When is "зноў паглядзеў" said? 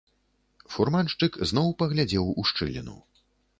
1.51-2.35